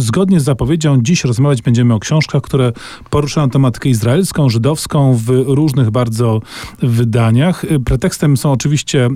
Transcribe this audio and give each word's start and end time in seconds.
zgodnie 0.00 0.40
z 0.40 0.44
zapowiedzią 0.44 1.02
dziś 1.02 1.24
rozmawiać 1.24 1.62
będziemy 1.62 1.94
o 1.94 1.98
książkach, 1.98 2.42
które 2.42 2.72
poruszają 3.10 3.50
tematykę 3.50 3.88
izraelską, 3.88 4.48
żydowską 4.48 5.14
w 5.14 5.28
różnych 5.46 5.90
bardzo 5.90 6.40
wydaniach. 6.82 7.64
Pretekstem 7.84 8.36
są 8.36 8.52
oczywiście 8.52 9.08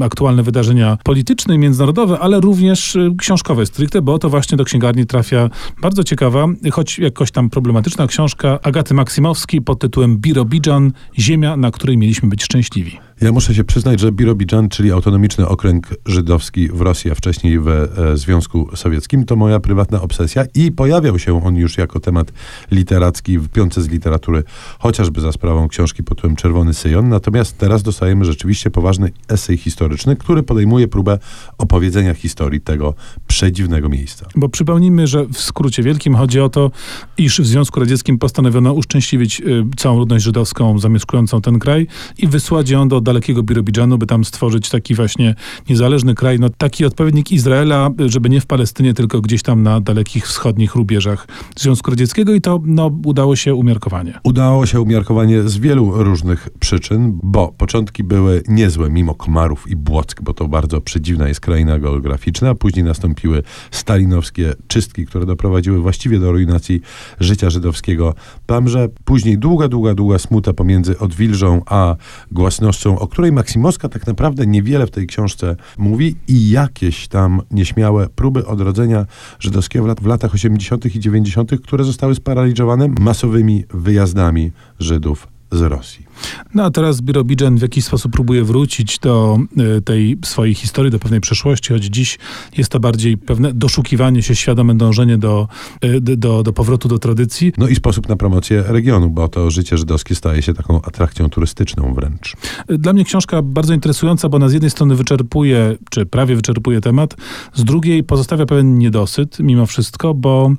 y, 0.00 0.04
aktualne 0.04 0.42
wydarzenia 0.42 0.98
polityczne 1.04 1.54
i 1.54 1.58
międzynarodowe, 1.58 2.18
ale 2.18 2.40
również 2.40 2.96
y, 2.96 3.10
książkowe 3.18 3.66
stricte, 3.66 4.02
bo 4.02 4.18
to 4.18 4.30
właśnie 4.30 4.56
do 4.56 4.64
księgarni 4.64 5.06
trafia 5.06 5.50
bardzo 5.82 6.04
ciekawa, 6.04 6.46
choć 6.72 6.98
jakoś 6.98 7.30
tam 7.30 7.50
problematyczna 7.50 8.06
książka 8.06 8.58
Agaty 8.62 8.94
Maksymowskiej 8.94 9.62
pod 9.62 9.78
tytułem 9.78 10.16
Birobidżan, 10.16 10.92
ziemia, 11.18 11.56
na 11.56 11.70
której 11.70 11.98
mieliśmy 11.98 12.28
być 12.28 12.44
szczęśliwi. 12.44 13.11
Ja 13.22 13.32
muszę 13.32 13.54
się 13.54 13.64
przyznać, 13.64 14.00
że 14.00 14.12
Birobidżan, 14.12 14.68
czyli 14.68 14.92
autonomiczny 14.92 15.48
okręg 15.48 15.94
żydowski 16.06 16.68
w 16.68 16.80
Rosji, 16.80 17.10
a 17.10 17.14
wcześniej 17.14 17.58
w 17.58 17.68
e, 17.68 17.88
Związku 18.14 18.76
Sowieckim, 18.76 19.24
to 19.24 19.36
moja 19.36 19.60
prywatna 19.60 20.02
obsesja 20.02 20.44
i 20.54 20.72
pojawiał 20.72 21.18
się 21.18 21.44
on 21.44 21.56
już 21.56 21.78
jako 21.78 22.00
temat 22.00 22.32
literacki 22.70 23.38
w 23.38 23.48
piące 23.48 23.82
z 23.82 23.88
literatury, 23.88 24.42
chociażby 24.78 25.20
za 25.20 25.32
sprawą 25.32 25.68
książki 25.68 26.02
pod 26.02 26.18
tytułem 26.18 26.36
Czerwony 26.36 26.74
Syjon. 26.74 27.08
Natomiast 27.08 27.58
teraz 27.58 27.82
dostajemy 27.82 28.24
rzeczywiście 28.24 28.70
poważny 28.70 29.12
esej 29.28 29.56
historyczny, 29.56 30.16
który 30.16 30.42
podejmuje 30.42 30.88
próbę 30.88 31.18
opowiedzenia 31.58 32.14
historii 32.14 32.60
tego 32.60 32.94
przedziwnego 33.26 33.88
miejsca. 33.88 34.26
Bo 34.36 34.48
przypomnijmy, 34.48 35.06
że 35.06 35.26
w 35.26 35.40
skrócie 35.40 35.82
wielkim 35.82 36.14
chodzi 36.14 36.40
o 36.40 36.48
to, 36.48 36.70
iż 37.18 37.40
w 37.40 37.46
Związku 37.46 37.80
Radzieckim 37.80 38.18
postanowiono 38.18 38.72
uszczęśliwić 38.72 39.40
y, 39.40 39.64
całą 39.76 39.98
ludność 39.98 40.24
żydowską 40.24 40.78
zamieszkującą 40.78 41.40
ten 41.40 41.58
kraj 41.58 41.86
i 42.18 42.28
wysłać 42.28 42.70
ją 42.70 42.88
do 42.88 43.00
dalekiego 43.12 43.42
Birobidżanu, 43.42 43.98
by 43.98 44.06
tam 44.06 44.24
stworzyć 44.24 44.70
taki 44.70 44.94
właśnie 44.94 45.34
niezależny 45.68 46.14
kraj, 46.14 46.38
no 46.38 46.48
taki 46.58 46.84
odpowiednik 46.84 47.32
Izraela, 47.32 47.90
żeby 48.06 48.30
nie 48.30 48.40
w 48.40 48.46
Palestynie, 48.46 48.94
tylko 48.94 49.20
gdzieś 49.20 49.42
tam 49.42 49.62
na 49.62 49.80
dalekich 49.80 50.26
wschodnich 50.26 50.74
rubieżach 50.74 51.28
Związku 51.56 51.90
Radzieckiego 51.90 52.34
i 52.34 52.40
to 52.40 52.60
no, 52.64 52.90
udało 53.04 53.36
się 53.36 53.54
umiarkowanie. 53.54 54.20
Udało 54.24 54.66
się 54.66 54.80
umiarkowanie 54.80 55.42
z 55.42 55.58
wielu 55.58 56.04
różnych 56.04 56.48
przyczyn, 56.60 57.18
bo 57.22 57.52
początki 57.58 58.04
były 58.04 58.42
niezłe, 58.48 58.90
mimo 58.90 59.14
komarów 59.14 59.70
i 59.70 59.76
błock, 59.76 60.22
bo 60.22 60.34
to 60.34 60.48
bardzo 60.48 60.80
przedziwna 60.80 61.28
jest 61.28 61.40
kraina 61.40 61.78
geograficzna, 61.78 62.54
później 62.54 62.84
nastąpiły 62.84 63.42
stalinowskie 63.70 64.54
czystki, 64.68 65.06
które 65.06 65.26
doprowadziły 65.26 65.80
właściwie 65.80 66.18
do 66.18 66.32
ruinacji 66.32 66.80
życia 67.20 67.50
żydowskiego. 67.50 68.14
Tamże 68.46 68.88
później 69.04 69.38
długa, 69.38 69.68
długa, 69.68 69.94
długa 69.94 70.18
smuta 70.18 70.52
pomiędzy 70.52 70.98
Odwilżą 70.98 71.62
a 71.66 71.96
Głasnością, 72.30 72.98
o 73.02 73.06
której 73.06 73.32
Maksimoska 73.32 73.88
tak 73.88 74.06
naprawdę 74.06 74.46
niewiele 74.46 74.86
w 74.86 74.90
tej 74.90 75.06
książce 75.06 75.56
mówi 75.78 76.16
i 76.28 76.50
jakieś 76.50 77.08
tam 77.08 77.42
nieśmiałe 77.50 78.08
próby 78.08 78.46
odrodzenia 78.46 79.06
żydowskiego 79.40 79.94
w 79.94 80.06
latach 80.06 80.34
80. 80.34 80.96
i 80.96 81.00
90., 81.00 81.50
które 81.62 81.84
zostały 81.84 82.14
sparaliżowane 82.14 82.88
masowymi 82.88 83.64
wyjazdami 83.70 84.52
Żydów 84.78 85.31
z 85.52 85.60
Rosji. 85.60 86.12
No 86.54 86.64
a 86.64 86.70
teraz 86.70 87.00
Birobidżan 87.00 87.56
w 87.56 87.62
jakiś 87.62 87.84
sposób 87.84 88.12
próbuje 88.12 88.44
wrócić 88.44 88.98
do 88.98 89.38
y, 89.78 89.82
tej 89.82 90.18
swojej 90.24 90.54
historii, 90.54 90.90
do 90.92 90.98
pewnej 90.98 91.20
przeszłości, 91.20 91.72
choć 91.72 91.84
dziś 91.84 92.18
jest 92.56 92.70
to 92.70 92.80
bardziej 92.80 93.18
pewne 93.18 93.52
doszukiwanie 93.52 94.22
się, 94.22 94.34
świadome 94.34 94.74
dążenie 94.74 95.18
do, 95.18 95.48
y, 95.84 96.00
do, 96.00 96.42
do 96.42 96.52
powrotu 96.52 96.88
do 96.88 96.98
tradycji. 96.98 97.52
No 97.58 97.68
i 97.68 97.74
sposób 97.74 98.08
na 98.08 98.16
promocję 98.16 98.64
regionu, 98.66 99.10
bo 99.10 99.28
to 99.28 99.50
życie 99.50 99.78
żydowskie 99.78 100.14
staje 100.14 100.42
się 100.42 100.54
taką 100.54 100.82
atrakcją 100.82 101.30
turystyczną 101.30 101.94
wręcz. 101.94 102.36
Dla 102.68 102.92
mnie 102.92 103.04
książka 103.04 103.42
bardzo 103.42 103.74
interesująca, 103.74 104.28
bo 104.28 104.36
ona 104.36 104.48
z 104.48 104.52
jednej 104.52 104.70
strony 104.70 104.94
wyczerpuje, 104.94 105.76
czy 105.90 106.06
prawie 106.06 106.36
wyczerpuje 106.36 106.80
temat, 106.80 107.16
z 107.54 107.64
drugiej 107.64 108.04
pozostawia 108.04 108.46
pewien 108.46 108.78
niedosyt 108.78 109.38
mimo 109.38 109.66
wszystko, 109.66 110.14
bo 110.14 110.52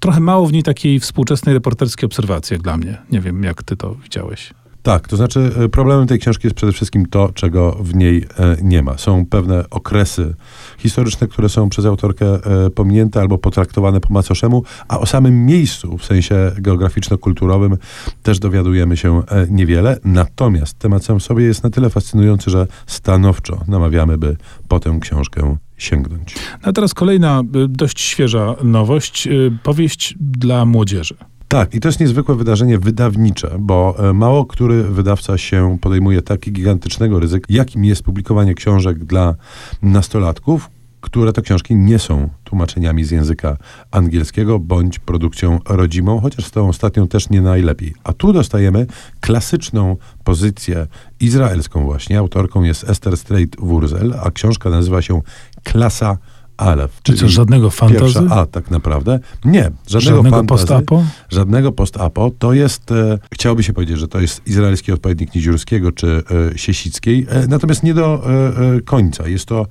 trochę 0.00 0.20
mało 0.20 0.46
w 0.46 0.52
niej 0.52 0.62
takiej 0.62 1.00
współczesnej 1.00 1.54
reporterskiej 1.54 2.06
obserwacji, 2.06 2.54
jak 2.54 2.62
dla 2.62 2.76
mnie. 2.76 2.98
Nie 3.10 3.20
wiem, 3.20 3.42
jak 3.42 3.62
ty 3.62 3.76
to 3.76 3.94
widziałeś. 3.94 4.37
Tak, 4.88 5.08
to 5.08 5.16
znaczy 5.16 5.50
e, 5.64 5.68
problemem 5.68 6.06
tej 6.06 6.18
książki 6.18 6.46
jest 6.46 6.56
przede 6.56 6.72
wszystkim 6.72 7.06
to, 7.06 7.30
czego 7.34 7.72
w 7.80 7.94
niej 7.94 8.26
e, 8.38 8.56
nie 8.62 8.82
ma. 8.82 8.98
Są 8.98 9.26
pewne 9.26 9.64
okresy 9.70 10.34
historyczne, 10.78 11.26
które 11.26 11.48
są 11.48 11.68
przez 11.68 11.86
autorkę 11.86 12.26
e, 12.26 12.70
pominięte 12.70 13.20
albo 13.20 13.38
potraktowane 13.38 14.00
po 14.00 14.12
macoszemu, 14.12 14.62
a 14.88 14.98
o 14.98 15.06
samym 15.06 15.46
miejscu 15.46 15.98
w 15.98 16.04
sensie 16.04 16.52
geograficzno-kulturowym 16.58 17.76
też 18.22 18.38
dowiadujemy 18.38 18.96
się 18.96 19.22
niewiele. 19.50 19.98
Natomiast 20.04 20.78
temat 20.78 21.04
sam 21.04 21.18
w 21.20 21.22
sobie 21.22 21.44
jest 21.44 21.64
na 21.64 21.70
tyle 21.70 21.90
fascynujący, 21.90 22.50
że 22.50 22.66
stanowczo 22.86 23.60
namawiamy, 23.66 24.18
by 24.18 24.36
po 24.68 24.80
tę 24.80 24.98
książkę 25.00 25.56
sięgnąć. 25.78 26.34
A 26.62 26.72
teraz 26.72 26.94
kolejna 26.94 27.42
dość 27.68 28.00
świeża 28.00 28.54
nowość, 28.62 29.28
powieść 29.62 30.14
dla 30.20 30.64
młodzieży. 30.64 31.14
Tak, 31.48 31.74
i 31.74 31.80
to 31.80 31.88
jest 31.88 32.00
niezwykłe 32.00 32.34
wydarzenie 32.34 32.78
wydawnicze, 32.78 33.50
bo 33.58 33.96
e, 33.98 34.12
mało 34.12 34.44
który 34.46 34.82
wydawca 34.82 35.38
się 35.38 35.78
podejmuje 35.80 36.22
taki 36.22 36.52
gigantycznego 36.52 37.20
ryzyka, 37.20 37.46
jakim 37.48 37.84
jest 37.84 38.02
publikowanie 38.02 38.54
książek 38.54 39.04
dla 39.04 39.34
nastolatków, 39.82 40.70
które 41.00 41.32
to 41.32 41.42
książki 41.42 41.76
nie 41.76 41.98
są 41.98 42.28
tłumaczeniami 42.44 43.04
z 43.04 43.10
języka 43.10 43.56
angielskiego 43.90 44.58
bądź 44.58 44.98
produkcją 44.98 45.60
rodzimą, 45.68 46.20
chociaż 46.20 46.44
z 46.44 46.50
tą 46.50 46.68
ostatnią 46.68 47.08
też 47.08 47.30
nie 47.30 47.40
najlepiej. 47.40 47.94
A 48.04 48.12
tu 48.12 48.32
dostajemy 48.32 48.86
klasyczną 49.20 49.96
pozycję 50.24 50.86
izraelską 51.20 51.84
właśnie. 51.84 52.18
Autorką 52.18 52.62
jest 52.62 52.90
Esther 52.90 53.12
Strait-Wurzel, 53.12 54.14
a 54.22 54.30
książka 54.30 54.70
nazywa 54.70 55.02
się 55.02 55.20
Klasa 55.64 56.18
Alef. 56.58 57.02
Czyli 57.02 57.18
co, 57.18 57.28
żadnego 57.28 57.70
fantazy? 57.70 58.20
A 58.30 58.46
tak 58.46 58.70
naprawdę. 58.70 59.18
Nie, 59.44 59.70
żadnego, 59.86 60.16
żadnego 60.16 60.44
post-apo? 60.44 61.04
Żadnego 61.28 61.72
post-apo. 61.72 62.30
To 62.38 62.52
jest, 62.52 62.92
e, 62.92 63.18
chciałoby 63.32 63.62
się 63.62 63.72
powiedzieć, 63.72 63.98
że 63.98 64.08
to 64.08 64.20
jest 64.20 64.46
izraelski 64.46 64.92
odpowiednik 64.92 65.34
Niziurskiego 65.34 65.92
czy 65.92 66.22
e, 66.54 66.58
Siesickiej, 66.58 67.26
e, 67.30 67.46
natomiast 67.46 67.82
nie 67.82 67.94
do 67.94 68.30
e, 68.30 68.76
e 68.76 68.80
końca. 68.80 69.28
Jest 69.28 69.46
to 69.46 69.66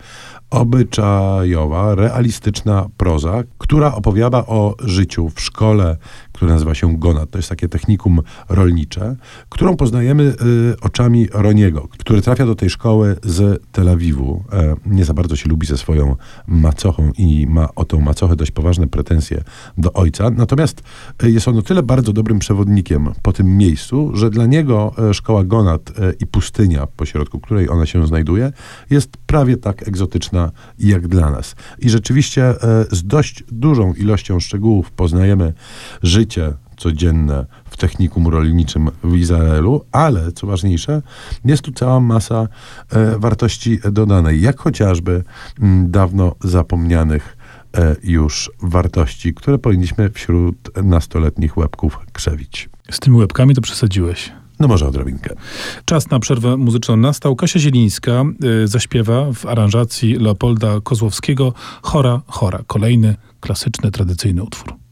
obyczajowa, 0.49 1.95
realistyczna 1.95 2.89
proza, 2.97 3.43
która 3.57 3.95
opowiada 3.95 4.45
o 4.45 4.75
życiu 4.79 5.29
w 5.29 5.41
szkole, 5.41 5.97
która 6.31 6.53
nazywa 6.53 6.75
się 6.75 6.97
Gonat. 6.97 7.29
To 7.29 7.37
jest 7.37 7.49
takie 7.49 7.69
technikum 7.69 8.21
rolnicze, 8.49 9.15
którą 9.49 9.75
poznajemy 9.75 10.23
y, 10.23 10.35
oczami 10.81 11.27
Roniego, 11.33 11.87
który 11.97 12.21
trafia 12.21 12.45
do 12.45 12.55
tej 12.55 12.69
szkoły 12.69 13.15
z 13.23 13.63
Tel 13.71 13.89
Awiwu. 13.89 14.43
E, 14.53 14.75
nie 14.85 15.05
za 15.05 15.13
bardzo 15.13 15.35
się 15.35 15.49
lubi 15.49 15.67
ze 15.67 15.77
swoją 15.77 16.15
macochą 16.47 17.11
i 17.17 17.47
ma 17.47 17.69
o 17.75 17.85
tą 17.85 18.01
macochę 18.01 18.35
dość 18.35 18.51
poważne 18.51 18.87
pretensje 18.87 19.43
do 19.77 19.93
ojca. 19.93 20.29
Natomiast 20.29 20.83
e, 21.23 21.29
jest 21.29 21.47
on 21.47 21.57
o 21.57 21.61
tyle 21.61 21.83
bardzo 21.83 22.13
dobrym 22.13 22.39
przewodnikiem 22.39 23.13
po 23.21 23.33
tym 23.33 23.57
miejscu, 23.57 24.11
że 24.15 24.29
dla 24.29 24.45
niego 24.45 24.93
e, 25.09 25.13
szkoła 25.13 25.43
Gonat 25.43 25.89
e, 25.89 26.13
i 26.19 26.27
pustynia, 26.27 26.87
pośrodku 26.87 27.39
której 27.39 27.69
ona 27.69 27.85
się 27.85 28.07
znajduje, 28.07 28.51
jest 28.89 29.17
prawie 29.27 29.57
tak 29.57 29.88
egzotyczna 29.88 30.51
jak 30.79 31.07
dla 31.07 31.31
nas. 31.31 31.55
I 31.79 31.89
rzeczywiście 31.89 32.43
e, 32.43 32.55
z 32.91 33.03
dość 33.03 33.43
dużą 33.51 33.93
ilością 33.93 34.39
szczegółów 34.39 34.91
poznajemy 34.91 35.53
życie 36.03 36.53
codzienne 36.77 37.45
w 37.69 37.77
technikum 37.77 38.27
rolniczym 38.27 38.89
w 39.03 39.15
Izraelu, 39.15 39.85
ale 39.91 40.31
co 40.31 40.47
ważniejsze, 40.47 41.01
jest 41.45 41.63
tu 41.63 41.71
cała 41.71 41.99
masa 41.99 42.47
e, 42.89 43.19
wartości 43.19 43.79
dodanej, 43.91 44.41
jak 44.41 44.59
chociażby 44.59 45.23
m, 45.61 45.91
dawno 45.91 46.35
zapomnianych 46.44 47.38
e, 47.77 47.95
już 48.03 48.51
wartości, 48.61 49.33
które 49.33 49.57
powinniśmy 49.57 50.09
wśród 50.09 50.83
nastoletnich 50.83 51.57
łebków 51.57 51.99
krzewić. 52.13 52.69
Z 52.91 52.99
tymi 52.99 53.17
łebkami 53.17 53.55
to 53.55 53.61
przesadziłeś. 53.61 54.31
No 54.59 54.68
może 54.68 54.88
odrobinkę. 54.88 55.35
Czas 55.85 56.09
na 56.09 56.19
przerwę 56.19 56.57
muzyczną 56.57 56.97
nastał. 56.97 57.35
Kasia 57.35 57.59
Zielińska 57.59 58.23
y, 58.63 58.68
zaśpiewa 58.68 59.34
w 59.34 59.45
aranżacji 59.45 60.13
Leopolda 60.13 60.81
Kozłowskiego 60.84 61.53
Chora, 61.81 62.22
chora. 62.28 62.59
Kolejny 62.68 63.16
klasyczny, 63.40 63.91
tradycyjny 63.91 64.44
utwór. 64.44 64.86